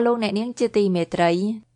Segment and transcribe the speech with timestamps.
[0.00, 1.32] អស់លោកអ្នកនាងជាទីមេត្រី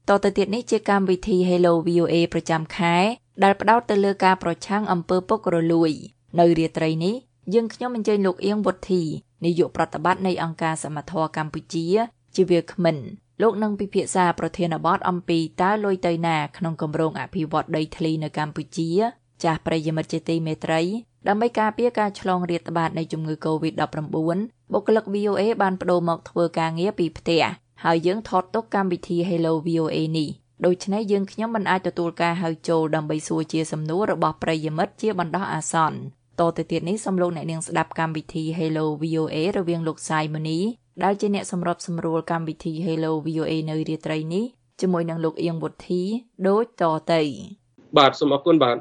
[0.09, 2.97] តទៅទៀតនេះជាកម្មវិធី Hello VOA ប្រចាំខែ
[3.43, 5.91] ដែលផ្ដោតទៅលើការប្រឆាំងអំពើពុករលួយ
[6.39, 7.15] នៅរាត្រីនេះ
[7.55, 9.03] យើងខ្ញុំអញ្ជើញលោកអៀងវុធី
[9.45, 11.87] នាយកប្រតិបត្តិនៃអង្គការសមត្ថៈកម្ពុជា
[12.35, 12.97] ជាវាគ្មិន
[13.43, 18.91] លោកនឹងពិភាក្សាប្រធានបទអំពីតើលុយទៅណាក្នុងគម្រោងអភិវឌ្ឍដីធ្លីនៅកម្ពុជា
[19.45, 20.81] ចាស់ប្រិយមិត្តជាទីមេត្រី
[21.29, 23.99] ដើម្បីការពារការឆ្លងរាតត្បាតនៃជំងឺ Covid-19
[24.73, 27.45] បុគ្គលិក VOA បានបដូរមកធ្វើការងារពីផ្ទះ
[27.85, 30.29] ហើយយើងថតទុកកម្មវិធី Hello VOA នេះ
[30.65, 35.99] ដូច្នេះយើងខ្ញុំមិនអាចទទួលការហៅចូលដើម្បីសួរជាសំណួររបស់ប្រិយមិត្តជាបណ្ដោះអាសន្ន
[36.41, 40.59] តទៅទៀតនេះសូមលោកអ្នកនាងស្ដាប់កម្មវិធី Hello VOA រវាងលោកសាយមនី
[41.05, 44.45] ដែលជាអ្នកសម្របសម្រួលកម្មវិធី Hello VOA នៅរាត្រីនេះ
[44.81, 46.03] ជាមួយនឹងលោកអៀងវុធី
[46.49, 47.23] ដូចតទៅ
[47.99, 48.77] បាទសូមអរគុណបាទ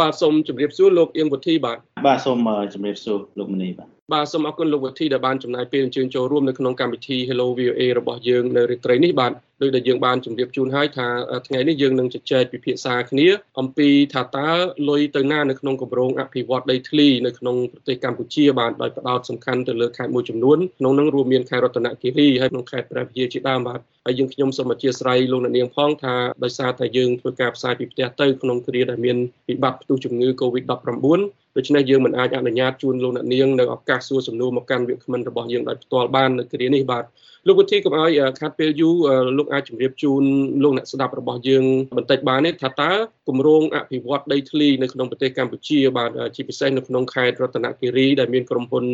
[0.00, 2.38] បាទសូមជម្រាបសួរលោកអៀងវុធីបាទបាទសូម
[2.74, 11.08] ជម្រាបសួរលោកមនីបាទ បាទសូមអរគុណលោកវុធីដែលបានចំណាយពេលអញ្ជើញចូលរួមនៅក្នុងកម្មវិធី Hello VOA របស់យើងនៅរាត្រីនេះបាទដោយដែលយើងបានជម្រាបជូនហើយថា
[11.46, 13.28] ថ្ងៃនេះយើងនឹងជជែកពិភាក្សាគ្នា
[13.60, 14.48] អំពីថាតើ
[14.88, 29.16] លុយទៅណានៅក្នុងគម្រោងអភិវឌ្ឍដីធ្លីនៅក្នុងប្រទេសកម្ពុជាបាទដោយផ្ដោតសំខាន់ទៅលើខេត្តមួយចំនួនក្នុងនោះរួមមានខេត្តរតនគិរីហើយក្នុងខេត្តព្រះវិហារជាដើមបាទហើយយើងខ្ញុំសូមអធិស្ឋានលោកអ្នកនាងផងថាដោយសារតែយើងធ្វើការផ្សាយពីផ្ទះទៅក្នុងគ្រាដែលមាន
[29.48, 31.20] វិបត្តិផ្ទុះជំងឺ Covid-19
[31.56, 37.04] ដូច្នេះយើងមិនអាចអនុញ្ញាតជូនលោកអ្នកនាងនៅឱកាសសួរសំណួរមកកាន់វាគ្មិនរបស់យើងដោយផ្ទាល់បាននៅគ្រានេះបាទ
[37.48, 38.94] លោកវិធីកុំឲ្យខាត់ពេលយូរ
[39.38, 40.22] លោកអាចជម្រាបជូន
[40.62, 41.64] លោកអ្នកស្ដាប់របស់យើង
[41.96, 42.92] បន្តិចបានទេថាតើ
[43.28, 48.84] គម្រោងអភិវឌ្ឍដីធ្លីនៅក្នុងប្រទេសកម្ពុជាបាទជាពិសេសនៅក្នុងខេត្តរតនគិរីដែលមានក្រុមហ៊ុន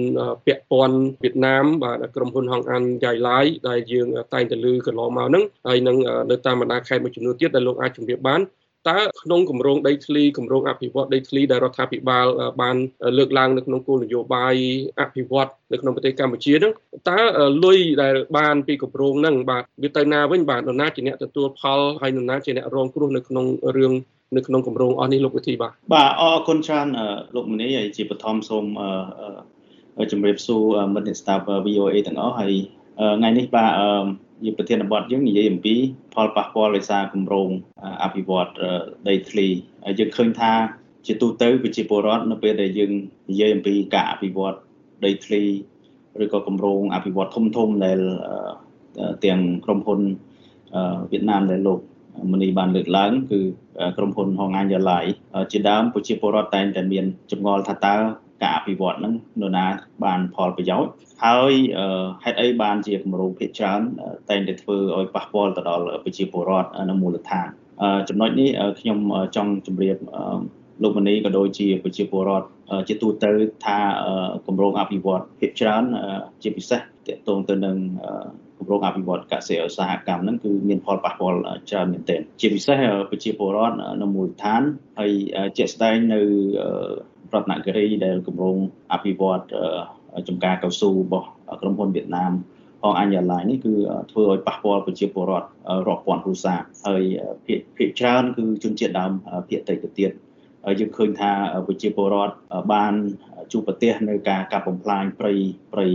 [0.46, 5.96] ពាក់ព័ន្ធវៀតណាមបាទក្រុមហ៊ុនហងអានយ៉ៃឡាយដែលយើងតែងតែលើកន្លងមកហ្នឹងហើយនឹង
[6.30, 8.40] នៅតាមបណ្ដាខេត្តមួយចំនួនទៀតដែលលោកអាចជម្រាបបាន
[8.90, 12.26] តើក្នុងគម្រោងដីធ្លីគម្រោងអភិវឌ្ឍដីធ្លីដែលរដ្ឋាភិបាល
[12.62, 12.76] បាន
[13.18, 14.54] លើកឡើងនៅក្នុងគោលនយោបាយ
[15.00, 16.72] អភិវឌ្ឍនៅក្នុងប្រទេសកម្ពុជាហ្នឹង
[17.10, 17.18] តើ
[17.64, 23.92] លុយដែលបានពីគម្រោងហ្នឹងបាទវាទៅណាវិញបាទនរណាជាអ្នកទទួលផលហើយនរណាជាអ្នករងគ្រោះនៅក្នុងរឿង
[24.36, 26.88] នៅក្នុងគម្រោងអស់នេះលោកវិធីបាទបាទអរគុណច្រើន
[27.34, 28.64] លោកមនីហើយជាបឋមសូម
[30.12, 30.64] ជម្រាបសួរ
[30.94, 32.52] មិត្តអ្នកស្ដាប់ VOA ទាំងអស់ហើយ
[33.18, 33.72] ថ្ងៃនេះបាទ
[34.44, 35.74] ជាប្រធានបទយើងនិយាយអំពី
[36.14, 37.48] ផលប៉ះពាល់ដោយសារគម្រោង
[38.02, 38.48] អភិវឌ្ឍ
[39.08, 39.46] ដីធ្លី
[39.98, 40.52] យើងឃើញថា
[41.06, 42.92] ជាទូទៅប្រជាពលរដ្ឋនៅពេលដែលយើង
[43.30, 44.56] និយាយអំពីការអភិវឌ្ឍ
[45.04, 45.42] ដីធ្លី
[46.24, 48.00] ឬក៏គម្រោងអភិវឌ្ឍធំធំដែល
[49.24, 50.00] ទាំងក្រុមហ៊ុន
[51.10, 51.80] វៀតណាមដែលលោក
[52.32, 53.40] មនីបានលើកឡើងគឺ
[53.96, 55.00] ក្រុមហ៊ុនហងអាញយ៉ាឡៃ
[55.52, 57.96] ជាដើមប្រជាពលរដ្ឋតែងតែមានចម្ងល់ថាតើ
[58.42, 59.66] ការអភិវឌ្ឍហ្នឹងនរណា
[60.04, 60.90] បានផលប្រយោជន៍
[61.24, 61.52] ហើយ
[62.24, 63.80] ហេតុអីបានជាគម្រោងភាគច្រើន
[64.30, 67.46] តែងតែធ្វើឲ្យប៉ះពាល់ទៅដល់ប្រជាពលរដ្ឋនៅមូលដ្ឋាន
[68.08, 68.98] ចំណុចនេះខ្ញុំ
[69.36, 69.96] ចង់ជម្រាប
[70.82, 72.46] លោកមនីក៏ដូចជាប្រជាពលរដ្ឋ
[72.88, 73.30] ជាទូទៅ
[73.64, 73.78] ថា
[74.46, 75.84] គម្រោងអភិវឌ្ឍភាគច្រើន
[76.42, 77.76] ជាពិសេសតកតងទៅនឹង
[78.58, 81.38] គម្រោងអភិវឌ្ឍកសិឧស្សាហកម្មហ្នឹងគឺមានផលប៉ះពាល់
[81.70, 82.78] ច្រើនមែនទែនជាពិសេស
[83.10, 84.62] ប្រជាពលរដ្ឋនៅមូលដ្ឋាន
[84.98, 85.12] ហើយ
[85.58, 86.20] ជាក់ស្ដែងនៅ
[87.32, 88.56] រតនគិរីដែលគម្រោង
[88.92, 89.40] អភិវឌ្ឍ
[90.28, 91.28] ចំការកៅស៊ូរបស់
[91.60, 92.32] ក្រុមហ៊ុនវៀតណាម
[92.82, 93.74] ផងអញ្ញាឡៃនេះគឺ
[94.10, 95.48] ធ្វើឲ្យប៉ះពាល់ប្រជាពលរដ្ឋ
[95.88, 97.02] រាប់ពាន់គ្រួសារហើយ
[97.46, 99.12] ភាគភាគច្រើនគឺជនជាតិដើម
[99.48, 100.10] ភាគតិចទៅទៀត
[100.80, 101.32] យើងឃើញថា
[101.66, 102.34] ប្រជាពលរដ្ឋ
[102.72, 102.94] បាន
[103.52, 105.32] ជួបប្រទះនៅការកាប់បំផ្លាញព្រៃ
[105.72, 105.86] ព្រៃ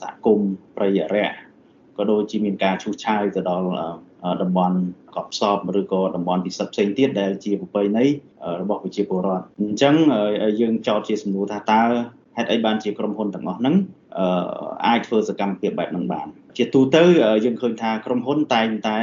[0.00, 1.30] សហគមន៍ព្រៃអរិយ
[1.98, 3.66] ក៏ដូចជាមានការឈូសឆាយទៅដល់
[4.42, 4.78] តំបន់
[5.16, 8.04] កប់សពឬក៏តំបន់ពិសិដ្ឋផ្សេងទៀតដែលជាប្រពៃណី
[8.60, 9.94] របស់ប្រជាពលរដ្ឋអញ្ចឹង
[10.60, 11.82] យើងចោទជាសំណួរថាតើ
[12.36, 13.74] ហេតុអីបានជាក្រុមហ៊ុនទាំងអស់ហ្នឹង
[14.86, 16.26] អាចធ្វើសកម្មភាពបែបហ្នឹងបាន
[16.58, 17.02] ជាទូទៅ
[17.44, 19.00] យើងឃើញថាក្រុមហ៊ុនតែងតែ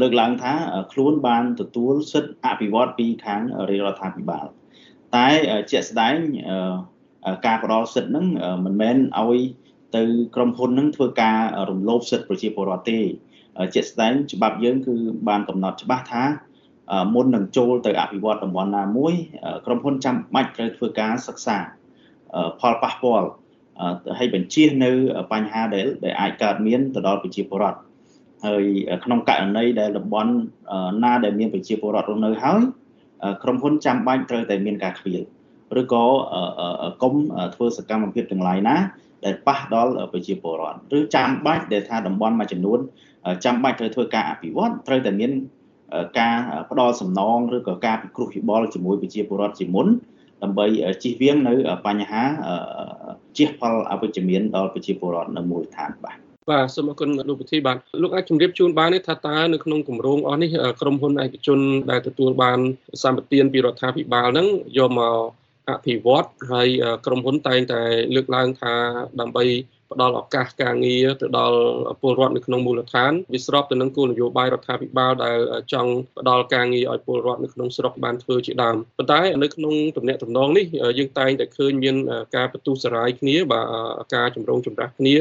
[0.00, 0.52] លើកឡើងថា
[0.92, 3.40] ខ្លួនបានទទួលសិទ្ធិអភិវឌ្ឍពីខាង
[3.70, 4.46] រាជរដ្ឋាភិបាល
[5.16, 5.28] តែ
[5.70, 6.16] ជាក់ស្ដែង
[7.46, 8.26] ការផ្ដល់សិទ្ធិហ្នឹង
[8.64, 9.40] មិនមែនឲ្យ
[9.96, 10.02] ទៅ
[10.34, 11.38] ក្រុមហ៊ុនហ្នឹងធ្វើការ
[11.70, 12.98] រំលោភសិទ្ធិប្រជាពលរដ្ឋទេ
[13.74, 14.94] ជាក់ស្ដែងច្បាប់យើងគឺ
[15.28, 16.24] បានកំណត់ច្បាស់ថា
[17.14, 19.14] មុននឹងចូលទៅអភិវឌ្ឍតំបន់ណាមួយ
[19.66, 21.56] ក្រុមហ៊ុនចាំបាច់ត្រូវធ្វើការសិក្សា
[22.60, 23.28] ផលប៉ះពាល់
[24.18, 24.90] ហើយបញ្ជានៅ
[25.32, 27.80] បញ្ហាដែលដែលអាចកើតមានទៅដល់ប្រជាពលរដ្ឋ
[28.46, 28.64] ហើយ
[29.04, 30.32] ក្នុងករណីដែលតំបន់
[31.04, 32.60] ណាដែលមានប្រជាពលរដ្ឋរស់នៅហើយ
[33.42, 35.22] ក្រុមហ៊ុនចាំបាច់ត្រូវតែមានការខ្វៀល
[35.80, 36.04] ឬក៏
[37.02, 37.14] កុំ
[37.54, 38.76] ធ្វើសកម្មភាពទាំងឡាយណា
[39.24, 42.78] ដែលប៉ះដល់ប្រជាពលរដ្ឋឬចាំបាច់ដែលថាតំបន់មួយចំនួន
[43.44, 45.30] ចាំបាច់ត្រូវធ្វើការអភិវឌ្ឍត្រូវតែមាន
[46.18, 46.36] ការ
[46.70, 49.86] ផ្ដល់សំណងឬក៏ការពិគ្រោះយោបល់ជាមួយប្រជាពលរដ្ឋជាមុន
[50.42, 50.66] ដើម្បី
[51.02, 51.54] ជៀសវាងនៅ
[51.86, 52.22] បញ្ហា
[53.38, 56.18] ជះផលអវិជ្ជមានដល់ប្រជាពលរដ្ឋនៅមូលដ្ឋានបាទ
[56.50, 60.50] បាទសូមអរគុណលោកវិធីបាទលោកអាចជម្រាបជូនបានទេថាតើនៅក្នុងគម្រោងអស់នេះ
[60.80, 61.58] ក្រុមហ៊ុនឯកជន
[61.90, 62.58] ដែលទទួលបាន
[63.02, 64.46] សម្បទានពីរដ្ឋាភិបាលហ្នឹង
[64.78, 65.39] យកមក
[65.76, 66.68] អភិវឌ្ឍហើយ
[67.06, 67.82] ក្រុមហ៊ុនតែងតែ
[68.14, 68.74] លើកឡើងថា
[69.20, 69.44] ដើម្បី
[69.92, 71.58] ផ្ដល់ឱកាសការងារទៅដល់
[72.00, 75.38] ពលរដ្ឋនៅក្នុងមូលដ្ឋានវាស្របទៅនឹងគោលនយោបាយរដ្ឋាភិបាលដែល
[75.72, 80.66] ចង់ផ្ដល់ការងារឲ្យពលរដ្ឋនៅក្នុងស្រុកបានធ្វើជាដើមប៉ុន្តែនៅក្នុងទំនាក់ទំនងនេះ
[80.98, 81.96] យើងតែងតែឃើញមាន
[82.36, 85.20] ការបន្ទុះសារាយគ្នាបាទការចម្រូងចម្រាសគ្នារ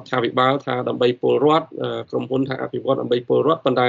[0.00, 1.66] ដ្ឋាភិបាលថាដើម្បីពលរដ្ឋ
[2.10, 3.88] ក្រុមហ៊ុនថាអភិវឌ្ឍដើម្បីពលរដ្ឋប៉ុន្តែ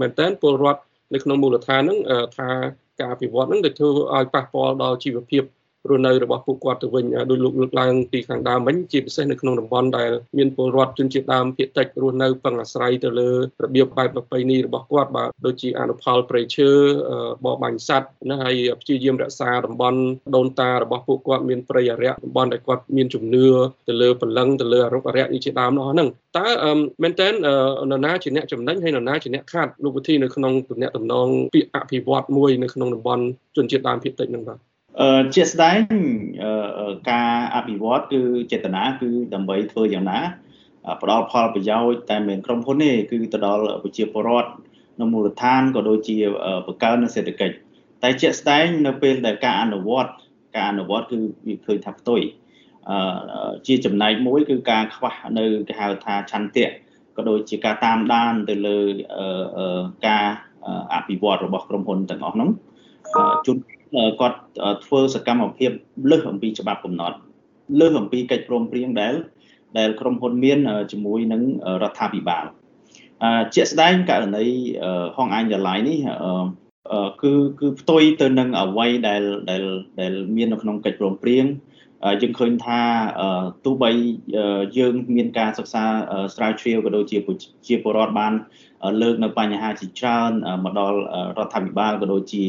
[0.00, 0.80] មែនតើពលរដ្ឋ
[1.14, 1.98] នៅក្នុងមូលដ្ឋានហ្នឹង
[2.38, 2.50] ថា
[2.98, 5.42] ការអភិវឌ្ឍហ្នឹងទៅធ្វើឲ្យប៉ះពាល់ដល់ជីវភាព
[5.88, 13.30] រស់នៅរបស់ពួកគាត់ទៅវិញដោយលោកលើកឡើងពីខាងដើមវិញជាពិសេសនៅក្នុងតំបន់ដែលមានពលរដ្ឋជនជាតិដើមភាគតិចរស់នៅពឹងអាស្រ័យទៅលើ
[13.64, 16.70] របៀបបែបប្រពៃណីរបស់គាត់បាទដូចជាអនុផលព្រៃឈើ
[17.44, 20.00] បរបាញ់សត្វណាហើយព្យាយាមរក្សាតំបន់
[20.36, 23.46] ដូនតារបស់ពួកគាត់មានព្រៃអរិយតំបន់ដែលគាត់មានជំនឿ
[23.88, 26.08] ទៅលើពលឹងទៅលើអរុបអរិយនេះជាដើមនោះហ្នឹង
[26.38, 26.48] តើ
[27.02, 27.34] មែនតើន
[27.92, 33.24] រណាជាអ្នកចំណេញហើយនរណាជាអ្នកខាត់លោកវិធីនៅក្នុងទំនាក់ទំនងពាក្យអភិវឌ្ឍមួយនៅក្នុងតំបន់
[33.56, 34.58] ជនជាតិដើមភាគតិចហ្នឹងបាទ
[35.00, 35.78] អឺជាក់ស្ដែង
[37.10, 38.22] ការអភិវឌ្ឍគឺ
[38.52, 40.20] ចេតនាគឺដើម្បីធ្វើយ៉ាងណា
[41.02, 44.50] ផ្ដល់ផលប្រយោជន៍តែមិនក្រុមហ៊ុនទេគឺទៅដល់ប្រជាពលរដ្ឋ
[45.00, 46.16] នៅមូលដ្ឋានក៏ដូចជា
[46.66, 47.56] បង្កើននៅសេដ្ឋកិច្ច
[48.02, 50.12] តែជាក់ស្ដែងនៅពេលដែលការអនុវត្ត
[50.56, 52.20] ការអនុវត្តគឺវាឃើញថាផ្ទុយ
[52.90, 56.66] អឺជាចំណែកមួយគឺការខ្វះនៅគេហៅថាឆន្ទៈ
[57.16, 58.78] ក៏ដូចជាការតាមដានទៅលើ
[60.06, 60.26] ការ
[60.94, 62.50] អភិវឌ្ឍរបស់ក្រុមហ៊ុនទាំងអស់នោះ
[63.46, 63.56] ជួន
[64.20, 64.38] គាត់
[64.84, 65.70] ធ្វើសកម្មភាព
[66.10, 67.16] លើសអំពីច្បាប់កំណត់
[67.80, 69.14] លើសអំពីកិច្ចព្រមព្រៀងដែល
[69.78, 70.58] ដែលក្រុមហ៊ុនមាន
[70.92, 71.42] ជាមួយនឹង
[71.82, 72.44] រដ្ឋាភិបាល
[73.54, 74.46] ជាក់ស្ដែងករណី
[75.16, 75.98] ហងអញ្ញឡាយនេះ
[77.22, 79.62] គឺគឺផ្ទុយទៅនឹងអ្វីដែលដែល
[80.00, 81.44] ដែលមាននៅក្នុងកិច្ចព្រមព្រៀង
[82.22, 82.80] យើងឃើញថា
[83.64, 83.90] ទោះបី
[84.78, 85.84] យើងមានការសិក្សា
[86.34, 87.18] ស្រាវជ្រាវក៏ដូចជា
[87.66, 88.32] ជាពលរដ្ឋបាន
[89.02, 90.32] លើកនៅបញ្ហាជាច្រើន
[90.64, 90.98] មកដល់
[91.38, 92.44] រដ្ឋាភិបាលក៏ដូចជា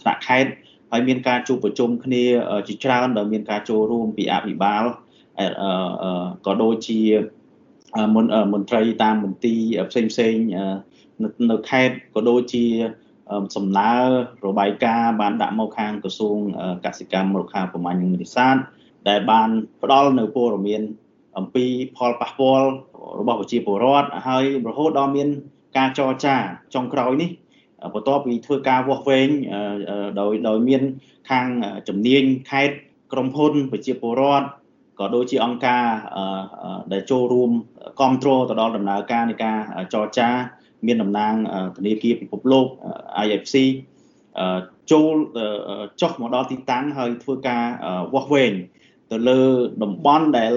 [0.00, 0.52] ថ្នាក់ខេត្ត
[0.90, 2.24] ហើយមានការជួបប្រជុំគ្នា
[2.68, 4.84] ជាច្រើនដែលមានការចូលរួមពីអភិបាល
[6.46, 7.00] ក៏ដូចជា
[8.54, 9.60] មន្ត្រីតាមមន្ទីរ
[9.90, 10.34] ផ្សេងផ្សេង
[11.50, 12.66] នៅខេត្តក៏ដូចជា
[13.56, 13.92] សំណើ
[14.46, 16.36] របាយការណ៍បានដាក់មកខាងក្រសួង
[16.84, 18.56] កសិកម្មរុក្ខាប្រមាញ់និងនេសាទ
[19.08, 19.48] ដែលបាន
[19.82, 20.82] ផ្ដល់នៅព័ត៌មាន
[21.38, 21.66] អំពី
[21.96, 22.68] ផលប៉ះពាល់
[23.20, 25.28] របស់ប្រជាពលរដ្ឋហើយរហូតដល់មាន
[25.76, 26.36] ការចរចា
[26.74, 27.30] ចុងក្រោយនេះ
[27.94, 29.28] បន្ទាប់ពីធ្វើការវាស់វែង
[30.20, 30.82] ដោយដោយមាន
[31.30, 31.46] ខាង
[31.88, 32.76] ជំនាញខេត្ត
[33.12, 34.46] ក្រុមហ៊ុនប្រជាពលរដ្ឋ
[34.98, 35.86] ក៏ដូចជាអង្គការ
[36.92, 37.50] ដែលចូលរួម
[37.98, 39.58] គ្រប់គ្រងទៅដល់ដំណើរការនៃការ
[39.94, 40.28] ចរចា
[40.86, 41.34] មានតំណាង
[41.76, 42.66] ធនាគារពិភពលោក
[43.24, 43.56] IFC
[44.90, 45.14] ចូល
[46.00, 47.64] ចុះមកដល់ទីតាំងហើយធ្វើការ
[48.14, 48.52] វាស់វែង
[49.10, 49.40] ទៅលើ
[49.82, 50.52] តំបន់ដែល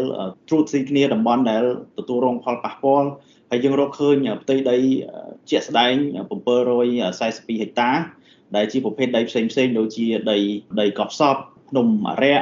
[0.49, 1.63] ត្រួតស៊ីគ្នាតំបន់ដែល
[1.97, 3.09] ទទួលរងផលប៉ះពាល់
[3.49, 4.77] ហើយយើងរកឃើញផ្ទៃដី
[5.49, 5.93] ជាក់ស្ដែង
[6.57, 7.91] 742ហិកតា
[8.55, 10.37] ដែលជាប្រភេទដីផ្សេងផ្សេងដូចជាដី
[10.81, 11.35] ដីកប់សព
[11.69, 12.37] ភ្នំអរិយ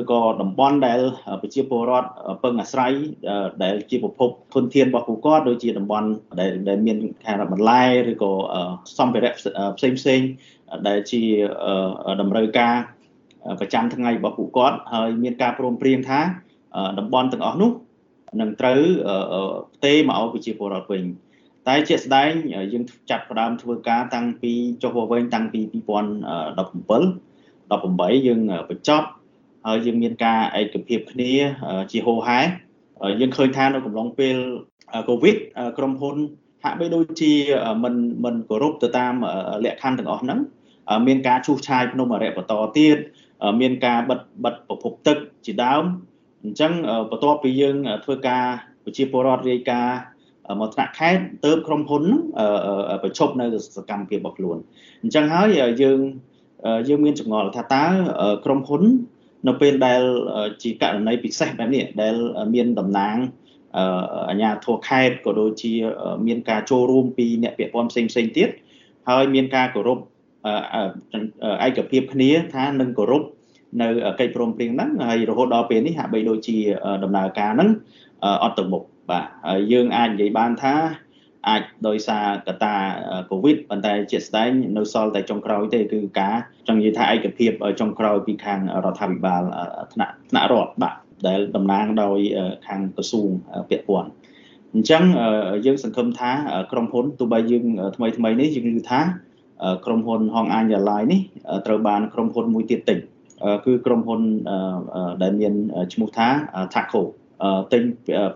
[0.00, 1.00] ឬក៏តំបន់ដែល
[1.42, 2.08] ប្រជាពលរដ្ឋ
[2.42, 2.92] ពឹងអាស្រ័យ
[3.62, 6.08] ដែលជាប្រភពធនធានរបស់ពួកគាត់ដូចជាតំបន់
[6.40, 8.32] ដែលដែលមានការបន្លែឬក៏
[8.98, 9.32] សម្ភារៈ
[9.78, 10.20] ផ្សេងផ្សេង
[10.88, 11.22] ដែលជា
[12.20, 12.74] តម្រូវការ
[13.60, 16.20] ប្រចាំថ្ងៃរបស់ពួកគាត់ហើយមានការព្រមព្រៀងថា
[16.98, 17.70] តំបន់ទាំងអស់នោះ
[18.40, 18.80] នឹងត្រូវ
[19.74, 21.02] ផ្ទេរមកឲ្យប្រជាពលរដ្ឋវិញ
[21.68, 22.30] តែជាក់ស្ដែង
[22.72, 25.72] យើងចាប់ផ្ដើមធ្វើការតាំងពីចុះវវែងតាំងពី2017
[27.70, 29.08] 18យើងបញ្ចប់
[29.66, 31.32] ហើយយើងមានការឯកភាពគ្នា
[31.92, 32.40] ជាហោហែ
[33.20, 34.36] យើងឃើញថានៅកំឡុងពេល
[35.08, 35.36] កូវីដ
[35.78, 36.16] ក្រុមហ៊ុន
[36.64, 37.32] ហាក់បីដូចជា
[37.84, 37.94] មិន
[38.24, 39.14] មិនគោរពទៅតាម
[39.64, 40.38] លក្ខខណ្ឌទាំងអស់ហ្នឹង
[41.06, 42.96] មានការឈូសឆាយភ្នំអរិយបន្តទៀត
[43.60, 45.16] មានការបិទបិទប្រភពទឹក
[45.46, 45.84] ជាដើម
[46.44, 46.72] អញ្ចឹង
[47.10, 48.44] បន្ទាប់ពីយើងធ្វើការ
[48.84, 49.98] ប្រជាពលរដ្ឋរាយការណ៍
[50.60, 52.04] មកថ្នាក់ខេត្តទៅក្រុមហ៊ុន
[53.02, 54.58] ប្រឈប់នៅសកម្មភាពរបស់ខ្លួន
[55.02, 55.48] អញ្ចឹងហើយ
[55.82, 55.98] យើង
[56.88, 57.84] យើងមានចម្ងល់ថាតើ
[58.44, 58.82] ក្រុមហ៊ុន
[59.48, 60.02] នៅពេលដែល
[60.62, 62.14] ជាករណីពិសេសបែបនេះដែល
[62.54, 63.16] មានតំណាង
[64.28, 65.72] អាជ្ញាធរខេត្តក៏ដូចជា
[66.26, 68.48] មានការចូលរួមពីអ្នកពាក់ព័ន្ធផ្សេងផ្សេងទៀត
[69.08, 69.98] ហើយមានការគោរព
[71.66, 73.22] ឯកភាពគ្នាថានឹងគោរព
[73.80, 73.86] នៅ
[74.20, 76.56] កិច្ចព្រមព្រៀងហ្នឹងហើយរហូតដល់ពេលនេះហាក់បីដូចជា
[77.04, 77.70] ដំណើរការហ្នឹង
[78.42, 80.74] អត់ទៅមុខបាទហើយយើងអាចនិយាយបានថា
[81.48, 82.74] អាចដោយសារកត្តា
[83.30, 86.34] កូវីដប៉ុន្តែជាក់ស្ដែងនៅសល់តែចុងក្រោយទេគឺការ
[86.68, 89.42] ចង់និយាយថាឯកភាពចុងក្រោយពីខាងរដ្ឋាភិបាល
[89.92, 90.94] ថ្នាក់ថ្នាក់រដ្ឋបាទ
[91.28, 92.18] ដែលតំណាងដោយ
[92.66, 93.28] ខាងក្រសួង
[93.70, 94.10] ពាក់ព័ន្ធ
[94.74, 95.02] អញ្ចឹង
[95.66, 96.30] យើងសង្ឃឹមថា
[96.72, 97.64] ក្រុមហ៊ុនទោះបីយើង
[97.96, 99.00] ថ្មីថ្មីនេះយើងឮថា
[99.86, 101.20] ក្រុមហ៊ុនហងអាញយ៉ាឡាយនេះ
[101.66, 102.98] ត្រូវបានក្រុមហ៊ុនមួយទៀតទិញ
[103.66, 104.20] គឺក្រុមហ៊ុន
[105.22, 105.54] ដែលមាន
[105.92, 106.28] ឈ្មោះថា
[106.74, 107.02] Taco
[107.72, 107.82] ទិញ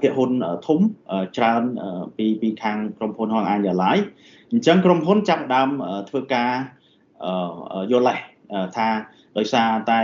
[0.00, 0.30] ភាគហ៊ុន
[0.66, 0.78] ធំ
[1.36, 1.62] ច្រើន
[2.16, 3.98] ពីពីខាងក្រុមហ៊ុនហងអាញយ៉ាឡាយ
[4.50, 5.68] អញ្ចឹងក្រុមហ៊ុនចាប់ដើម
[6.08, 6.50] ធ្វើការ
[7.90, 8.18] យល់លេស
[8.76, 8.88] ថា
[9.38, 10.00] ដោយសារតែ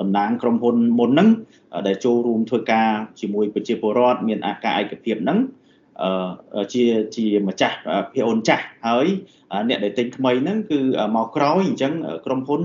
[0.00, 1.28] តំណាងក្រុមហ៊ុនមុនហ្នឹង
[1.86, 2.88] ដែលចូលរួមធ្វើការ
[3.20, 5.38] ជាមួយប្រជាពលរដ្ឋមានអាការឯកភាពហ្នឹង
[6.72, 6.84] ជា
[7.16, 7.76] ជាម្ចាស់
[8.12, 9.06] ភាគអូនចាស់ហើយ
[9.68, 10.80] អ្នកដែលទិញថ្មីហ្នឹងគឺ
[11.16, 11.92] មកក្រោយអញ្ចឹង
[12.26, 12.60] ក្រុមហ៊ុន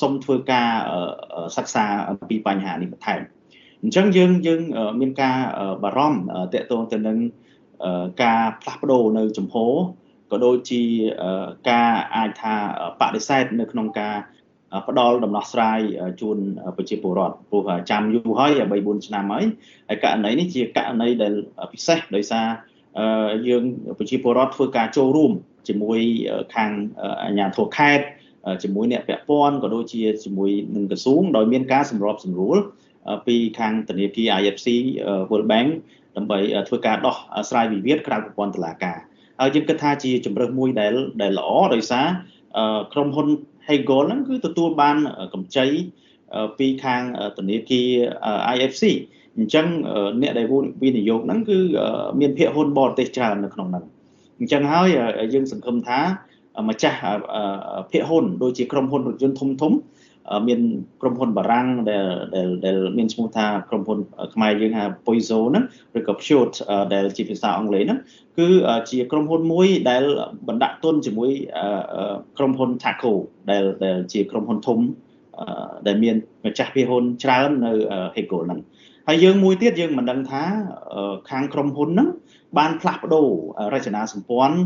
[0.00, 0.68] សុំធ្វើការ
[1.56, 3.20] សិក្សាអំពីបញ្ហានេះបន្ថែម
[3.82, 4.60] អញ្ចឹងយើងយើង
[5.00, 5.36] មានការ
[5.82, 7.18] បារម្ភតកតងទៅនឹង
[8.22, 9.56] ការផ្លាស់ប្ដូរនៅចំហ
[10.30, 10.82] ក៏ដូចជា
[11.70, 12.54] ការអាចថា
[13.00, 14.16] បដិសេធនៅក្នុងការ
[14.88, 15.80] ផ្ដល់ដំណោះស្រាយ
[16.20, 16.38] ជូន
[16.76, 19.44] ប្រជាពលរដ្ឋព្រោះចាំយូរហើយ3 4ឆ្នាំហើយ
[19.88, 21.34] ហើយករណីនេះជាករណីដែល
[21.72, 22.46] ពិសេសដោយសារ
[23.48, 23.62] យើង
[23.98, 25.32] ប្រជាពលរដ្ឋធ្វើការចូលរួម
[25.68, 26.00] ជាមួយ
[26.54, 26.70] ខាង
[27.22, 28.04] អាជ្ញាធរខេត្ត
[28.62, 32.58] ជាមួយអ្នកពាក់ព័ន្ធក៏ដូចជាជាមួយនឹងក្រសួងដោយមានការសម្របសម្រួល
[33.26, 34.68] ពីខាងធនាគារ IFC
[35.30, 35.68] World Bank
[36.16, 36.38] ដើម្បី
[36.68, 37.16] ធ្វើការដោះ
[37.48, 38.98] ស្រាយវិវាទក្រៅប្រព័ន្ធតុលាការ
[39.40, 42.06] ហើយយើងគិតថាជាជំរើសមួយដែលដែលល្អដោយសារ
[42.92, 43.28] ក្រុមហ៊ុន
[43.68, 44.96] Hegel ហ្នឹងគឺទទួលបាន
[45.34, 45.66] កម្ចី
[46.58, 47.02] ពីខាង
[47.38, 47.88] ធនាគារ
[48.54, 48.84] IFC
[49.36, 49.66] អញ្ចឹង
[50.22, 50.46] អ្នកដែល
[50.82, 51.58] វិនិយោគហ្នឹងគឺ
[52.20, 53.84] មានភាគហ៊ុនបរទេសច្រើននៅក្នុងហ្នឹង
[54.38, 54.88] អញ្ចឹងហើយ
[55.34, 56.00] យើងសង្ឃឹមថា
[56.68, 56.98] ម្ចាស់
[57.90, 59.72] ភាគហ៊ុនដូចជាក្រុមហ៊ុនរថយន្តធំធំ
[60.48, 60.60] មាន
[61.00, 63.98] ក្រុមហ៊ុនបារាំងដែលដែលដែលមានឈ្មោះថាក្រុមហ៊ុន
[64.34, 65.64] ខ្មែរយើងហៅ Poizo ហ្នឹង
[65.98, 66.50] ឬក៏ Pure
[66.94, 67.98] ដែលជាភាសាអង់គ្លេសហ្នឹង
[68.38, 68.48] គឺ
[68.90, 70.02] ជាក្រុមហ៊ុនមួយដែល
[70.48, 71.30] បណ្ដាក់ទុនជាមួយ
[72.38, 73.12] ក្រុមហ៊ុន Taco
[73.50, 74.78] ដែលដែលជាក្រុមហ៊ុនធំ
[75.86, 77.72] ដែលមានម្ចាស់ភាគហ៊ុនច្រើននៅ
[78.16, 78.60] Hegel ហ្នឹង
[79.08, 80.42] ហើយយើងមួយទៀតយើងមិនដឹងថា
[81.30, 82.08] ខាងក្រុមហ៊ុនហ្នឹង
[82.58, 83.26] បានផ្លាស់ប្ដូរ
[83.74, 84.58] រចនាសម្ព័ន្ធ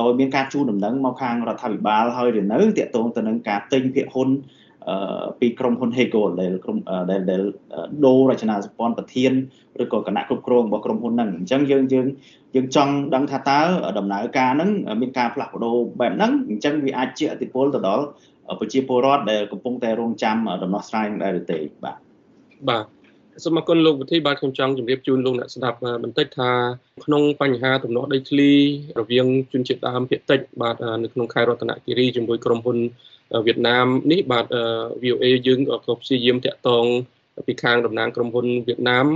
[0.00, 4.28] ដោយមានការជួលដំណឹងមកខាងរដ្ឋាភិបាលហើយឬនៅតាក់ទងទៅនឹងការទិញភាគហ៊ុន
[5.40, 6.78] ពីក្រុមហ៊ុន Hegel ដែលក្រុម
[7.10, 7.42] ដែលដែល
[8.04, 9.32] ដូររចនាសម្ព័ន្ធប្រធាន
[9.82, 12.06] ឬក៏គណៈគ្រប់គ្រងរបស់ក្រុមហ៊ុនហ្នឹងអញ្ចឹងយើងយើង
[12.54, 13.60] យើងចង់ដឹងថាតើ
[13.98, 18.04] ដំណើរការហ្នឹងមានការផ្លាស់ប្ដូរបែបហ្នឹងអញ្ចឹងវាអាចជាអតិពលទៅដល់
[18.60, 21.96] ប្រជាពលរដ្ឋដែលកំពុងតែរងចាំដំណោះស្រាយដែរឬទេបាទ
[22.68, 22.84] បាទ
[23.44, 26.50] សូមអរគុណលោកវិធីបាទខ្ញុំចង់ជម្រាបជូនលោកអ្នកស្ដាប់បន្តិចថា
[27.04, 28.50] ក្នុងបញ្ហាទំនាស់ដីធ្លី
[29.00, 32.78] រវាងជនជាតិដើមភាគតិចបាទនៅក្នុងខេត្តរតនគិរីជាមួយក្រុមហ៊ុន
[33.46, 34.46] វៀតណាមនេះបាទ
[35.02, 36.84] VOA យើងក៏ព្យាយាមតាក់ទង
[37.46, 39.06] ពីខាងតំណាងក្រុមហ៊ុនវៀតណាម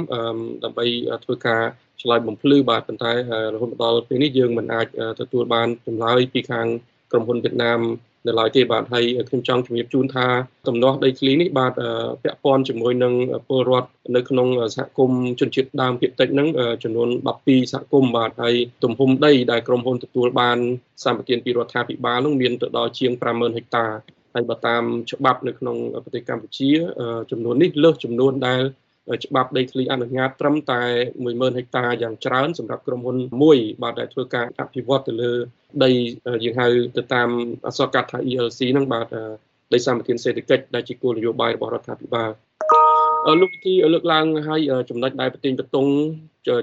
[0.64, 0.84] ដើម្បី
[1.25, 1.62] ធ្វើការ
[2.02, 3.12] ឆ្លើយបំភ្លឺបាទប៉ុន្តែ
[3.54, 4.87] រហូតដល់ពេលនេះយើងមិនអាច
[5.20, 6.66] ទទួលបានចម្លើយពីខាង
[7.12, 7.80] ក្រុមហ៊ុនវៀតណាម
[8.26, 10.26] នៅឡើយទេបាទហើយខ្ញុំចង់ជំរាបជូនថា
[10.68, 11.72] ទំនាស់ដីធ្លីនេះបាទ
[12.22, 13.14] ពាក់ព័ន្ធជាមួយនឹង
[13.48, 16.48] ពលរដ្ឋនៅក្នុងសហគមន៍ជនជាតិដើមភាគតិចហ្នឹង
[16.82, 17.08] ចំនួន
[17.40, 20.58] 12សហគមន៍បាទហើយទំហំដីដែលក្រុមហ៊ុនទទួលបាន
[21.04, 23.87] សម្បទានពីរដ្ឋាភិបាលនោះមានទៅដល់ជាង50000ហិកតា
[24.34, 26.70] ហើយបើតាមច្បាប់នៅក្នុងប្រទេសកម្ពុជា
[27.30, 28.62] ចំនួននេះលើសចំនួនដែល
[29.25, 30.83] ច្បាប់ដីធ្លីអនុញ្ញាតត្រឹមតែ
[31.23, 35.33] 10000ហិកតាយ៉ាងច្រើនសម្រាប់ក្រុមហ៊ុនមួយបាទដែលធ្វើការអភិវឌ្ឍទៅលើ
[35.85, 35.91] ដី
[36.45, 37.29] យើងហៅទៅតាម
[37.67, 39.07] អក្សរកាត់ថា ELC ហ្នឹងបាទ
[39.75, 42.31] ដីសម្បត្តិសេដ្ឋកិច្ចដែលជាគោលនយោបាយរបស់រដ្ឋាភិបាល
[43.41, 44.61] លោកវិធីលើកឡើងឲ្យ
[44.91, 45.87] ចំណុចដែលប្រទេសបតុង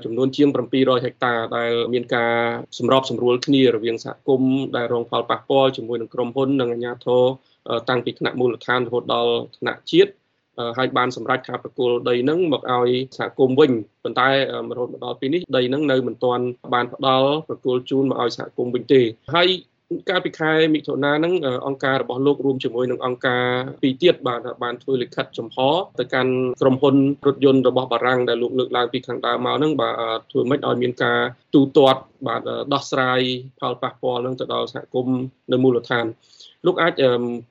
[0.06, 2.34] ចំនួនជាង700ហិកតាដែលមានការ
[2.78, 7.24] សម្របសម្រួលគ្នារវាងសហគមន៍ដែលរងផលប៉ះពាល់ជាមួយនឹងក្រុមហ៊ុននិងអាជ្ញាធរ
[7.90, 10.12] តាំងពីថ្នាក់មូលដ្ឋានរហូតដល់ថ្នាក់ជាតិ
[10.78, 13.72] ហើយបានសម្រេចការប្រគល់ដីហ្នឹងមកឲ្យសហគមន៍វិញ
[14.04, 14.30] ប៉ុន្តែ
[14.76, 16.44] រហូតមកដល់ពេលនេះដីហ្នឹងនៅមិនទាន់
[16.74, 19.02] បានផ្ដល់ប្រគល់ជូនមកឲ្យសហគមន៍វិញទេ
[19.36, 19.50] ហើយ
[20.10, 21.34] កាលពីខែមិថុនាហ្នឹង
[21.68, 23.46] អង្គការរបស់លោករួមជាមួយនឹងអង្គការ
[23.82, 25.58] ពីរទៀតបាទបានធ្វើលិខិតចំហ
[26.00, 26.96] ទៅកាន់ក្រុមហ៊ុន
[27.28, 31.20] រថយន្តរបស់បារាំងដែលលោកលើកឡើងពីខាងដើមមកហ្នឹងបាទធ្វើម៉េចឲ្យមានការ
[31.54, 32.42] ទូទាត់បាទ
[32.74, 33.22] ដោះស្រាយ
[33.60, 35.20] ផលប៉ះពាល់ហ្នឹងទៅដល់សហគមន៍
[35.52, 36.06] នៅមូលដ្ឋាន
[36.66, 36.94] លោកអាច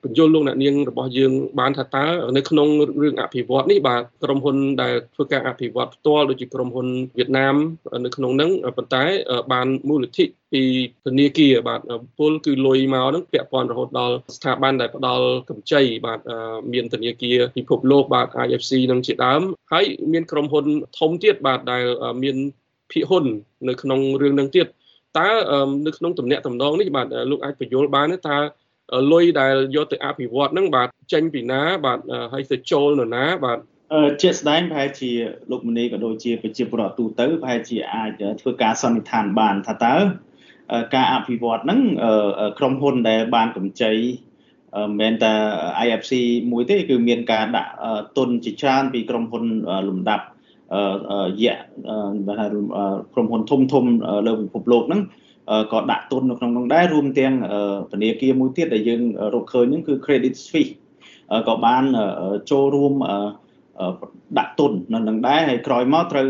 [0.03, 2.05] បញ្យល់លោកអ្នកនាងរបស់យើងបានថាតើ
[2.37, 2.67] នៅក្នុង
[3.01, 7.55] រឿងអភិវឌ្ឍនេះបាទក្រុមហ៊ុនដែលធ្វើការអភិវឌ្ឍផ្ទាល់ដូចជាក្រុមហ៊ុនវៀតណាម
[8.05, 9.03] នៅក្នុងហ្នឹងប៉ុន្តែ
[9.53, 10.63] បានមូលនិធិពី
[11.05, 11.81] ធនាគារបាទ
[12.17, 16.19] ពលគឺលុយមកហ្នឹងពាក់ព័ន្ធរហូតដល់ស្ថាប័នដែលផ្ដល់កម្ចីបាទ
[16.73, 19.41] មានធនាគារពិភពលោកបាទ IFC នឹងជាដើម
[19.73, 20.65] ហើយមានក្រុមហ៊ុន
[20.99, 21.83] ធំទៀតបាទដែល
[22.23, 22.37] មាន
[22.91, 23.25] ភាគហ៊ុន
[23.69, 24.67] នៅក្នុងរឿងហ្នឹងទៀត
[25.19, 25.29] តើ
[25.85, 28.37] នៅក្នុងតំណែងតំណងនេះបាទលោកអាចបញ្យល់បានតើ
[29.11, 31.99] លុយដែលយកទៅអភិវឌ្ឍហ្នឹងបាទចេញពីណាបាទ
[32.33, 33.59] ហើយទៅចូលនរណាបាទ
[34.21, 35.11] ជាស្ដែងប្រហែលជា
[35.51, 38.11] លោកមនីក៏ដូចជាប្រជាពលរដ្ឋទូទៅប្រហែលជាអាច
[38.41, 39.95] ធ្វើការសន្និដ្ឋានបានថាតើ
[40.95, 41.79] ការអភិវឌ្ឍហ្នឹង
[42.59, 45.33] ក្រុមហ៊ុនដែលបានកម្ចីមិនមែនតែ
[45.85, 46.13] IFC
[46.51, 47.71] មួយទេគឺមានការដាក់
[48.17, 49.43] ទុនជាច្រើនពីក្រុមហ៊ុន
[49.89, 50.25] លំដាប់
[51.41, 51.57] យៈ
[53.13, 53.85] ក្រុមហ៊ុនធំធំ
[54.27, 55.01] លើពិភពលោកហ្នឹង
[55.73, 57.33] ក៏ដាក់ទុននៅក្នុងនោះដែររួមទាំង
[57.93, 59.01] ធនាគារមួយទៀតដែលយើង
[59.33, 60.73] រកឃើញហ្នឹងគឺ Credit Suisse
[61.47, 61.83] ក៏បាន
[62.51, 62.93] ចូលរួម
[64.39, 66.27] ដាក់ទុននៅនឹងដែរហើយក្រោយមកត្រូវ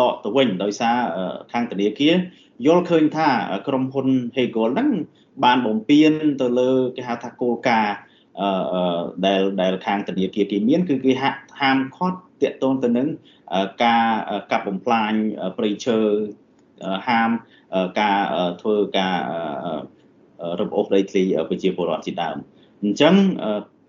[0.00, 0.96] ដកទៅវិញដោយសារ
[1.52, 2.14] ខាងធនាគារ
[2.66, 3.28] យល់ឃើញថា
[3.68, 4.88] ក្រុមហ៊ុន Hegel ហ្នឹង
[5.44, 7.96] បានបំពេញទៅលើគេហៅថាគោលការណ៍
[8.40, 13.08] អឺដែលដែលខាងធនាគារគេមានគឺគេហាក់ហាមឃាត់តាក់ទងទៅនឹង
[13.84, 14.06] ការ
[14.52, 15.12] កាប់បំផ្លាញ
[15.56, 15.98] ព្រៃឈើ
[17.08, 17.30] ហាម
[18.00, 18.18] ការ
[18.60, 19.16] ធ្វើការ
[20.60, 22.36] រំអូសដីធ្លីប្រជាពលរដ្ឋជាដើម
[22.82, 23.14] អញ្ចឹង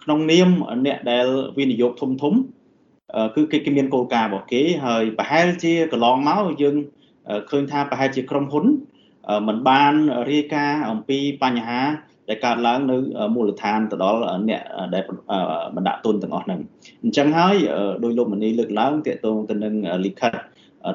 [0.04, 0.50] ក្នុងនាម
[0.86, 1.26] អ្នកដែល
[1.58, 2.34] វិនិយោគធំធំ
[3.36, 6.76] គឺគេគេមានគោលការណ៍របស់គេហើយប្រហែលជាកន្លងមកយើង
[7.50, 8.66] ឃើញថាប្រហែលជាក្រុមហ៊ុន
[9.48, 9.94] มันបាន
[10.32, 11.82] រាយការណ៍អំពីបញ្ហា
[12.30, 12.96] ដែលកើតឡើងនៅ
[13.36, 14.62] មូលដ្ឋានទៅដល់អ្នក
[14.94, 15.04] ដែល
[15.76, 16.60] បណ្ដាក់ទុនទាំងអស់ហ្នឹង
[17.04, 17.56] អញ្ចឹងហើយ
[18.04, 19.74] ដោយលោកមនីលើកឡើងទាក់ទងទៅនឹង
[20.06, 20.34] លិខិត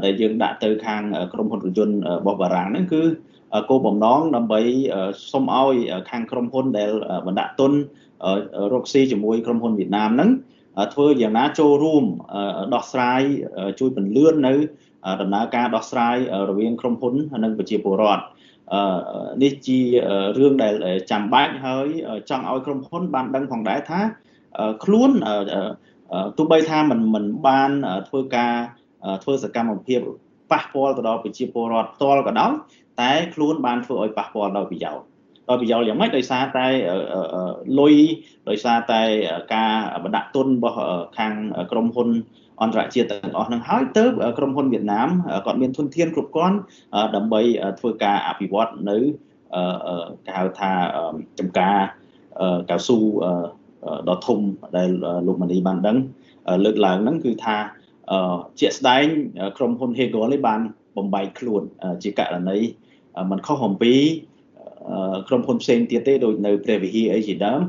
[0.05, 1.03] ដែលយើងដាក់ទៅខាង
[1.33, 3.03] ក្រុមហ៊ុនរថយន្តរបស់បារាំងហ្នឹងគឺ
[3.69, 4.61] គោលបំណងដើម្បី
[5.33, 5.75] សុំឲ្យ
[6.11, 6.91] ខាងក្រុមហ៊ុនដែល
[7.27, 7.73] បណ្ដាក់ទុន
[8.73, 10.31] រកស៊ីជាមួយក្រុមហ៊ុនវៀតណាមហ្នឹង
[10.95, 12.05] ធ្វើយ៉ាងណាចូលរួម
[12.75, 13.23] ដោះស្រាយ
[13.81, 14.55] ជួយពន្លឿននៅ
[15.21, 16.17] ដំណើរការដោះស្រាយ
[16.51, 17.15] រវាងក្រុមហ៊ុន
[17.45, 18.25] និងប្រជាពលរដ្ឋ
[19.43, 19.79] នេះជា
[20.39, 20.75] រឿងដែល
[21.11, 21.89] ចាំបាច់ហើយ
[22.31, 24.01] ចង់ឲ្យក្រុមហ៊ុនបានដឹងផងដែរថា
[24.85, 25.11] ខ្លួន
[26.37, 27.71] ទោះបីថាมันមិនបាន
[28.09, 28.55] ធ្វើការ
[29.23, 30.01] ធ្វើសកម្មភាព
[30.53, 32.53] ប៉ះពាល់ទៅដល់ប្រជាពលរដ្ឋផ្ទាល់ក៏ដោយ
[33.01, 35.05] តែខ្លួនបានធ្វើឲ្យប៉ះពាល់ដល់ប្រយោជន៍
[35.49, 36.67] ដោយប្រយោជន៍យ៉ាងម៉េចដោយសារតែ
[37.81, 37.95] លុយ
[38.49, 39.03] ដោយសារតែ
[39.55, 39.73] ការ
[40.05, 40.79] បណ្ដាក់ទុនរបស់
[41.19, 41.33] ខាង
[41.73, 42.09] ក្រុមហ៊ុន
[42.63, 44.05] អន្តរជាតិទាំងអស់នឹងហើយទៅ
[44.39, 45.09] ក្រុមហ៊ុនវៀតណាម
[45.47, 46.59] គាត់មានធនធានគ្រប់គ្រាន់
[47.17, 47.41] ដើម្បី
[47.81, 48.97] ធ្វើការអភិវឌ្ឍនៅ
[50.27, 50.71] គេហៅថា
[51.39, 51.77] ចំការ
[52.71, 52.99] កៅស៊ូ
[54.09, 54.39] ដ៏ធំ
[54.77, 54.91] ដែល
[55.27, 55.97] លោកមនីបានដឹង
[56.65, 57.57] លើកឡើងហ្នឹងគឺថា
[58.61, 59.05] ជាក់ស្ដែង
[59.57, 60.61] ក្រុមហ៊ុន Hegel នេះបាន
[60.97, 61.63] បំបែកខ្លួន
[62.03, 62.59] ជាករណី
[63.31, 63.95] มันខុសអំពី
[65.29, 67.63] ក្រុមហ៊ុនផ្សេងទៀតទេដូចនៅព្រះវិហារអីជាដើម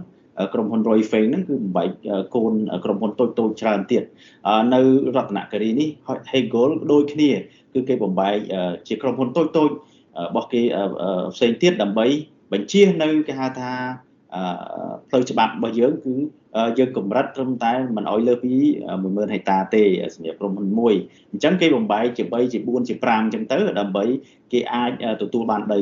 [0.54, 1.90] ក្រុមហ៊ុន Roy Feng ហ្នឹងគឺបំបែក
[2.36, 2.54] កូន
[2.84, 4.04] ក្រុមហ៊ុនតូចតូចច្រើនទៀត
[4.74, 4.82] នៅ
[5.16, 5.90] រតនគិរីនេះ
[6.32, 7.32] Hegel ដូចគ្នា
[7.74, 8.36] គឺគេបំបែក
[8.88, 10.62] ជាក្រុមហ៊ុនតូចតូចរបស់គេ
[11.36, 12.06] ផ្សេងទៀតដើម្បី
[12.54, 13.72] បញ្ជានៅគេហៅថា
[15.10, 16.14] ផ្លូវច្បាប់របស់យើងគឺ
[16.78, 18.54] យើងកម្រិតត្រឹមតែមិនអោយលើសពី
[18.94, 19.84] 10000ហិកតាទេ
[20.16, 20.94] សម្រាប់ក្រុមហ៊ុនមួយ
[21.32, 24.06] អញ្ចឹងគេបំបែកជា3ជា4ជា5អញ្ចឹងទៅដើម្បី
[24.52, 25.80] គេអាចទទួលបានដី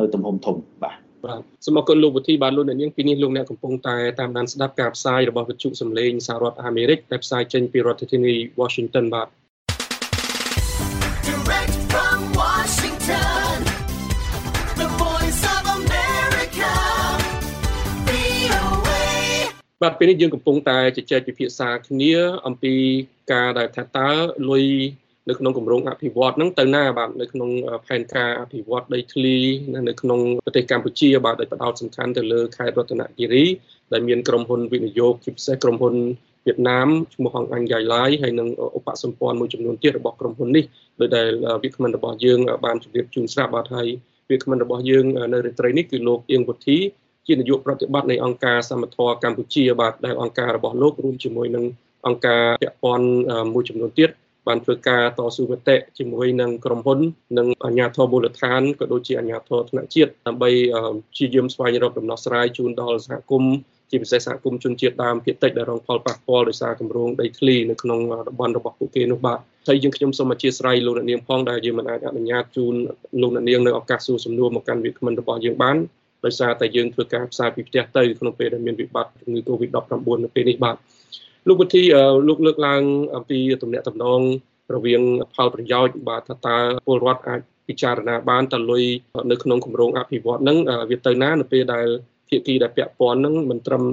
[0.00, 9.28] នៅទំហំធំបាទបាទសូមអរគុណលោកវិធីបាទលោកអ្នកនាងពីនេះលោកអ្នកកំពុងតែតាមដានស្ដាប់ការផ្សាយរបស់វិទ្យុសំឡេងសហរដ្ឋអាមេរិកដែលផ្សាយចេញពីរដ្ឋធានី Washington បាទ
[19.82, 22.12] បាទពេលនេះយើងកំពុងតែជជែកពិភាក្សាគ្នា
[22.46, 22.74] អំពី
[23.32, 24.10] ការដែលថាតើ
[24.50, 24.66] លុយ
[25.28, 27.50] នៅក្នុងគម្រោងអភិវឌ្ឍហ្នឹងទៅណាបាទនៅក្នុង
[27.86, 29.36] ផែនការអភិវឌ្ឍដីធ្លី
[29.88, 33.44] នៅក្នុងប្រទេសកម្ពុជាបាទដែលផ្ដោតសំខាន់ទៅលើខេត្តរតនគិរី
[33.92, 35.94] ដែលមានក្រុមហ៊ុនវិនិយោគជាពិសេសក្រុមហ៊ុន
[36.46, 40.64] វៀតណាមឈ្មោះហងអញយ៉ៃឡាយហើយនិងឧបសម្ព័ន្ធមួយចំនួនទៀតរបស់ក្រុមហ៊ុននេះ
[41.00, 41.28] ដោយដែល
[41.62, 43.88] វាគ្មិនរបស់យើងបានជម្រាបជូនស្រាប់បាទហើយ
[44.30, 46.78] វាគ្មិនរបស់យើងនៅរាត្រីនេះគឺលោកអៀងវុធី
[47.26, 51.64] ជានាយកប្រតិបត្តិនៃអង្គការសមត្ថៈកម្ពុជាបាទដែលអង្គការរបស់លោករួមជាមួយនឹង
[52.06, 53.06] អង្គការពាក់ព័ន្ធ
[53.54, 54.10] មួយចំនួនទៀត
[54.48, 56.98] បានធ្វើការតស៊ូមតិជាមួយនឹងក្រុមហ៊ុន
[57.38, 60.50] និងអាជ្ញាធរមូលដ្ឋានក៏ដូចជាអាជ្ញាធរថ្នាក់ជាតិដើម្បី
[61.12, 63.54] ព្យាយាមស្វែងរកដំណោះស្រាយជូនដល់សហគមន៍
[63.90, 72.74] ជាពិសេសសហគមន៍ជនជាតិដើមភាគតិចដែលរងផលប៉ះពាល់ដោយសារគម្រោងដីធ្លីនៅក្នុងតំបន់របស់ពួកគេនោះបាទហើយយើងខ្ញុំសូមអធិស្ឋានលោកអ្នកនាងផងដែលយើងមិនអាចអនុញ្ញាតជូន
[73.20, 75.76] លោកអ្នកនាងនៅឱកាសសួរសំណួរមកកាន់វាគ្មិនរបស់យើងបាន
[76.24, 80.76] ដោយសារតែយើងធ្វើការផ្សាយពីផ្ទះទៅក្នុងពេលដែលមានវិបត្តិជំងឺ Covid-19 នៅពេលនេះបាទ
[81.48, 81.82] លោកវិធី
[82.28, 82.82] លោកលើកឡើង
[83.16, 84.20] អំពីទំនាក់ទំនង
[84.74, 85.02] រវាង
[85.34, 88.84] ផលប្រយោជន៍បាទថាតើពលរដ្ឋអាចពិចារណាបានតលុយ
[89.30, 90.56] នៅក្នុងគម្រោងអភិវឌ្ឍហ្នឹង
[90.90, 91.86] វាទៅណានៅពេលដែល
[92.28, 93.84] ភាគីដែលពាក់ព័ន្ធហ្នឹងមិនត្រឹម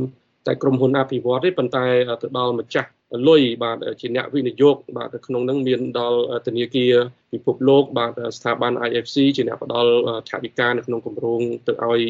[0.48, 1.86] តែក្រុមហ៊ុនអភិវឌ្ឍទេប៉ុន្តែ
[2.22, 2.90] ទៅដល់ម្ចាស់
[3.28, 6.94] លុយបាទជាអ្នកវិនិយោគបាទក្នុងហ្នឹងមានដល់ធនាគារ
[7.34, 9.92] ពិភពលោកបាទស្ថាប័ន IFC ជាអ្នកផ្ដល់
[10.30, 12.02] ថវិកានៅក្នុងគម្រោងទៅឲ្យ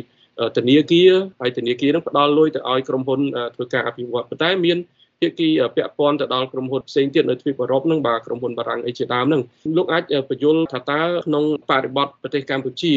[0.57, 3.21] ធនាគារហើយធនាគារហ្នឹងផ្ដល់លុយទៅឲ្យក្រុមហ៊ុន
[3.55, 4.77] ធ្វើការអភិវឌ្ឍប៉ុន្តែមាន
[5.19, 9.41] ភាគីពាក់ព័ន្ធទៅដល់ក្រុមហ៊ុនផ្សេងទៀតនៅទ្វីបអឺរ៉ុបហ្នឹងបាទក្រុមហ៊ុនបារាំងអីជាដើមហ្នឹង
[9.77, 12.93] លោកអាចបញ្យល់ថាតើក្នុងបរិបទប្រទេសកម្ពុជា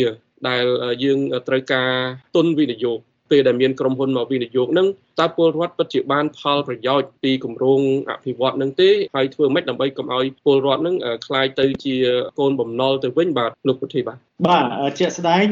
[0.48, 0.64] ដែល
[1.04, 1.90] យើងត្រូវការ
[2.36, 2.98] ទុនវិនិយោគ
[3.31, 4.87] ពេលដែលមានក្រុមហ៊ុនមកវិនិយោគនឹង
[5.19, 11.95] តើពលរដ្ឋពិតជាបានផលប្រយោជន៍ពីគម្រោងអភិវឌ្ឍនឹងទេហើយធ្វើម៉េចដើម្បីកុំឲ្យពលរដ្ឋនឹងคล้ายទៅជា
[12.39, 14.65] កូនបំណុលទៅវិញបាទលោកពុទ្ធិបាទបាទ
[14.99, 15.45] ជាក់ស្ដែង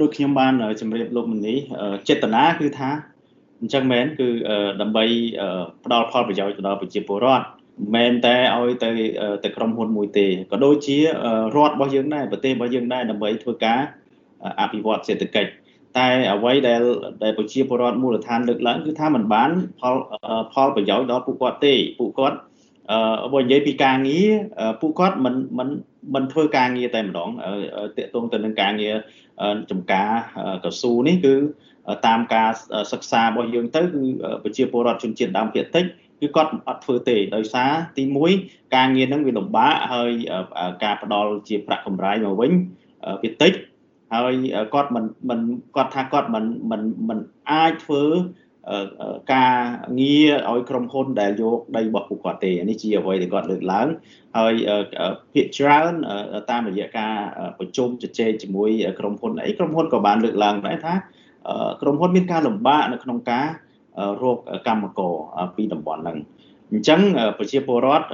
[0.00, 1.54] ដូចខ្ញុំបានជម្រាបលោកមនី
[2.08, 2.90] ចេតនាគឺថា
[3.60, 4.28] អញ្ចឹងមែនគឺ
[4.80, 5.04] ដើម្បី
[5.84, 7.46] ផ្ដល់ផលប្រយោជន៍ទៅដល់ប្រជាពលរដ្ឋ
[7.94, 8.90] មែនតែឲ្យទៅ
[9.44, 13.80] ទៅក្រុមហ៊ុនមួយទេក៏ដូចជារដ្ឋរបស់យើងដែរប្រទេសរបស់យើងដែរដើម្បីធ្វើការ
[14.60, 15.50] អភិវឌ្ឍសេដ្ឋកិច្ច
[15.97, 16.81] តែអ្វីដែល
[17.23, 19.95] ដែលប្រជាពលរដ្ឋមូលដ្ឋានលើកឡើងគឺថាมันបានផល
[20.53, 22.37] ផលប្រយោជន៍ដល់ពួកគាត់ទេពួកគាត់
[22.91, 24.29] អឺបើនិយាយពីការងារ
[24.81, 25.69] ពួកគាត់មិនមិន
[26.15, 27.29] មិនធ្វើការងារតែម្ដង
[27.97, 28.95] តាក់ទងទៅនឹងការងារ
[29.71, 30.09] ចំការ
[30.63, 31.35] កស៊ូនេះគឺ
[32.07, 32.49] តាមការ
[32.91, 34.03] សិក្សារបស់យើងទៅគឺ
[34.43, 35.85] ប្រជាពលរដ្ឋជនជាតិដើមភាគតិច
[36.21, 38.03] គឺគាត់អត់ធ្វើទេដោយសារទី
[38.39, 40.11] 1ការងារហ្នឹងវាលំបាកហើយ
[40.83, 42.51] ការផ្ដល់ជាប្រាក់កម្រៃមកវិញ
[43.23, 43.53] វាតិច
[44.13, 44.33] ហើយ
[44.73, 45.39] គាត់មិនមិន
[45.75, 47.19] គាត់ថាគាត់មិនមិនមិន
[47.51, 48.03] អាចធ្វើ
[49.33, 49.55] ការ
[49.99, 53.87] ងារឲ្យក្រុមហ៊ុនដែលយកដីរបស់ពួកគាត់ទេនេះជាអ្វីដែលគាត់លើកឡើង
[54.37, 54.53] ហើយ
[55.33, 55.93] ភាគច្រើន
[56.51, 57.13] តាមរយៈការ
[57.59, 60.93] ប្រជុំជជែកជាមួយក្រុមហ៊ុនអីក្រុមហ៊ុនក៏បានលើកឡើងដែរថា
[61.81, 63.47] ក្រុមហ៊ុនមានការលំបាកនៅក្នុងការ
[64.23, 65.15] រកកម្មករ
[65.55, 66.17] ពីតំបន់ហ្នឹង
[66.71, 66.99] អញ្ចឹង
[67.39, 68.07] ប្រជាពលរដ្ឋ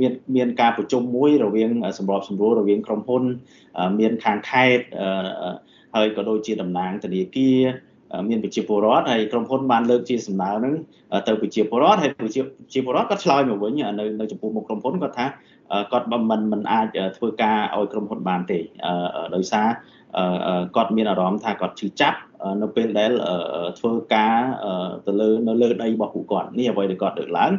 [0.00, 3.22] មានមានការប្រជុំមួយរវាងសម្របសម្រួលរវាងក្រុមហ៊ុន
[4.00, 4.84] មានខាងខេត្ត
[5.94, 7.60] ហើយក៏ដូចជាតំណាងធនាគារ
[8.28, 10.74] មានប្រជាពលរដ្ឋហើយក្រុមហ៊ុនបានលើកជាសំណើហ្នឹង
[11.26, 15.26] ទៅប្រជាពលរដ្ឋហើយប្រជាប្រជាពលរដ្ឋក៏ឆ្លើយមកវិញនៅនៅចំពោះមុខក្រុមហ៊ុនគាត់ថា
[15.92, 18.58] គាត់មិនមិនអាចធ្វើការឲ្យក្រុមហ៊ុនបានទេ
[19.34, 19.68] ដោយសារ
[20.76, 22.18] គាត់មានអារម្មណ៍ថាគាត់ឈឺចាប់
[22.62, 23.12] នៅពេលដែល
[23.78, 24.36] ធ្វើការ
[25.06, 27.52] ទៅលើនៅលើដីរបស់ពួកគាត់នេះអ្វីដែលគាត់លើកឡើង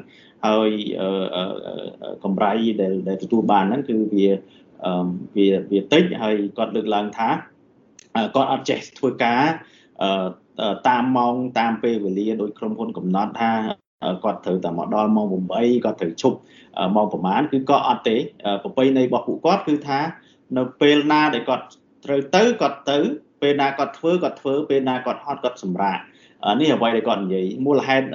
[0.46, 0.70] ហើយ
[2.24, 4.28] កម្រៃដែលដែលទទួលបានហ្នឹងគឺវា
[5.38, 7.30] វាវាតិចហើយគាត់លើកឡើងថា
[8.36, 9.44] គាត់អត់ចេះធ្វើការ
[10.88, 13.52] តាមម៉ោងតាមពេលវេលាដោយក្រុមហ៊ុនកំណត់ថា
[14.24, 16.38] គាត់ត្រូវតែមកដល់ម៉ោង8គាត់ត្រូវឈប់
[16.96, 18.18] ម៉ោងប្រហែលគឺក៏អត់ទេ
[18.64, 20.00] ប្រពៃណីរបស់ពួកគាត់គឺថា
[20.58, 21.66] នៅពេលណាដែលគាត់
[22.06, 23.00] ត្រូវទៅគាត់ទៅ
[23.42, 26.00] ពេលណាគាត់ធ្វើគាត់ធ្វើពេលណាគាត់ហត់គាត់សម្រាក
[26.60, 28.06] នេះអ្វីដែលគាត់និយាយមូលហេតុ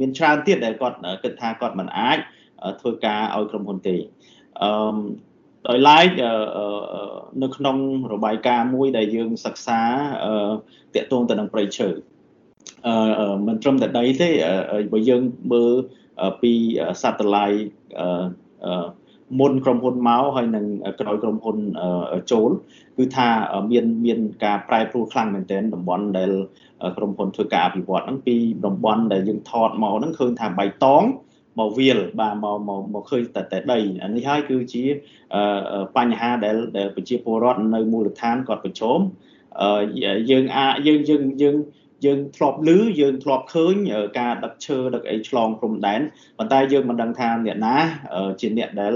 [0.00, 2.18] មានច្រើនទៀតដែលគាត់គិតថាគាត់មិនអាច
[2.80, 3.96] ធ្វើការឲ្យក្រុមហ៊ុនទេ
[4.62, 4.96] អឺ
[5.68, 6.08] ដោយឡែក
[7.42, 7.76] នៅក្នុង
[8.12, 9.80] របាយការណ៍មួយដែលយើងសិក្សា
[10.94, 11.88] តាក់ទងទៅនឹងប្រៃឈើ
[12.86, 14.30] អឺមិនត្រឹមតែដីទេ
[14.92, 15.72] បើយើងមើល
[16.42, 16.52] ពី
[17.02, 17.68] satellite
[18.00, 18.86] អឺ
[19.40, 20.66] មុនក្រុមហ៊ុនមកហើយនឹង
[21.00, 21.56] ក្រោយក្រុមហ៊ុន
[22.32, 22.50] ចូល
[22.98, 23.28] គឺថា
[23.70, 26.30] មានមានការប្រែប្រួលខ្លាំងមែនទែនតំបន់ដែល
[26.96, 28.36] ក្រុមហ៊ុនធ្វើការអភិវឌ្ឍហ្នឹងពី
[28.66, 31.04] តំបន់ដែលយើងថតមកហ្នឹងឃើញថាបៃតង
[31.58, 34.84] មកវាលបាទមកមកមកឃើញតែតែដីអានេះហើយគឺជា
[35.96, 39.00] បញ្ហាដែលដែលប្រជាពលរដ្ឋនៅមូលដ្ឋានគាត់ប្រឈម
[40.30, 41.56] យើងអាចយើងយើងយើង
[42.04, 43.74] យើងធ្លាប់ឮយើងធ្លាប់ឃើញ
[44.20, 46.00] ការដឹកឈើដឹកអីឆ្លងព្រំដែន
[46.38, 47.76] ប៉ុន្តែយើងមិនដឹងថាអ្នកណា
[48.40, 48.94] ជាអ្នកដែល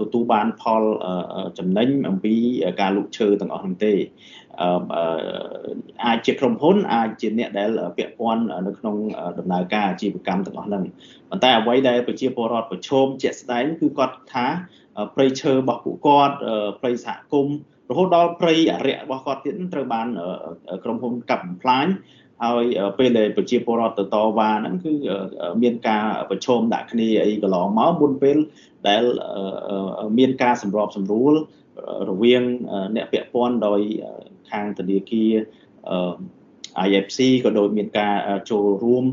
[0.00, 0.82] ទទួលបានផល
[1.58, 2.34] ចំណេញអំពី
[2.80, 3.92] ការលក់ឈើទាំងអស់នោះទេ
[6.06, 8.96] អាចជាក្រុមហ៊ុនអាចជាអ្នកដែលពាក់ព័ន្ធនៅក្នុង
[9.38, 10.84] ដំណើរការអាជីវកម្មទាំងអស់ហ្នឹង
[11.30, 14.46] ប៉ុន្តែអ្វីដែលប្រជាពលរដ្ឋប្រឈមជាក់ស្ដែងគឺគាត់ថា
[15.14, 16.36] ព្រៃឈើរបស់ពួកគាត់
[16.80, 17.56] ព្រៃសហគមន៍
[17.90, 20.06] រហូតដល់ព្រៃអរិយរបស់គាត់ទៀតត្រូវបាន
[20.84, 21.86] ក្រុមហ៊ុនកាប់បំផ្លាញ
[22.44, 22.64] ហើយ
[22.98, 24.92] ពេលដែលប្រជាពលរដ្ឋទៅតវ៉ាហ្នឹងគឺ
[25.62, 28.36] មានការប្រឈមដាក់គ្នាអីកន្លងមកមុនពេល
[28.88, 29.02] ដែល
[30.18, 31.34] មានការសម្របសម្រួល
[32.10, 32.42] រវាង
[32.96, 33.80] អ្នកពាក់ព័ន្ធដោយ
[34.50, 35.32] ខាងធនាគារ
[36.86, 38.14] IFC ក៏ដូចមានការ
[38.50, 39.04] ចូលរួម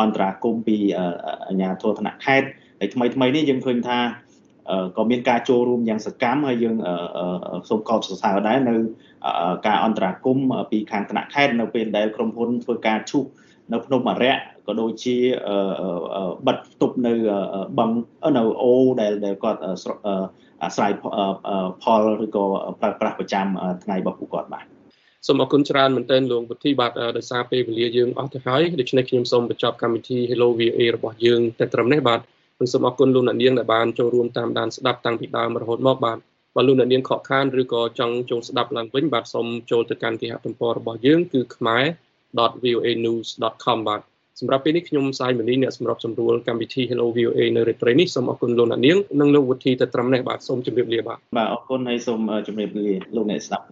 [0.00, 0.76] អន្តរាគមពី
[1.46, 3.98] អាជ្ញាធរថ្នាក់ខេត្តហើយថ្មីថ្មីនេះយើងឃើញថា
[4.96, 6.76] ក៏មានការចូលរួមយ៉ាងសកម្មហើយយើង
[7.68, 8.74] សូមកោតសរសើរដែរនៅ
[9.66, 10.38] ការអន្តរាគម
[10.70, 13.24] ពីខាងថ្នាក់ខេត្តនៅពេលដែលក្រុមហ៊ុនធ្វើការឈូស
[13.72, 15.16] នៅភ្នំអរិយក៏ដូចជា
[16.46, 17.12] បិទទប់នៅ
[17.78, 17.90] បឹង
[18.36, 20.92] នៅអូដែលដែលគាត់អាស្រ័យ
[21.82, 22.44] ផលឬក៏
[22.80, 23.46] ប្រើប្រាស់ប្រចាំ
[23.84, 24.64] ថ្ងៃរបស់ពួកគាត់បាទ
[25.26, 32.20] សូមអរគុណច្រើនមែនទែនលោកពុទ្ធីបាទដោយសារពេលវេលាយើងអស់ទៅហើយដូច្នេះខ្ញុំសូមបញ្ចប់កម្មវិធី Hello VA របស់យើងតែត្រឹមនេះបាទ
[32.60, 36.18] និងសូមអរគុណលោកអ្នកនាងដែលបានចូលរួមតាមដានស្ដាប់តាំងពីដើមរហូតមកបាទ
[36.56, 44.00] បើលោកអ្នកនាងខកខានឬក៏ចង់ចូលស្ដាប់ឡើងវិញបាទសូមចូលទៅកាន់គេហទំព័ររបស់យើងគឺ khmer.voanews.com បាទ
[44.40, 53.64] សម្រាប់ពេលនេះខ្ញុំសាយមនីអ្នកសម្របសម្រួលកម្មវិធី Hello VOA នៅរាត្រីនេះសូមអរគុណលោកអ្នកនាងនិងលោកវុធីទៅត្រឹមនេះបាទសូមជម្រាបលាបាទបាទអរគុណហើយសូមជម្រាបលាលោកអ្នកស្ដាប់